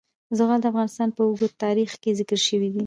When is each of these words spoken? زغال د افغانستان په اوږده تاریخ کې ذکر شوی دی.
زغال 0.37 0.59
د 0.61 0.65
افغانستان 0.71 1.09
په 1.15 1.21
اوږده 1.25 1.47
تاریخ 1.63 1.91
کې 2.01 2.17
ذکر 2.19 2.39
شوی 2.47 2.69
دی. 2.73 2.79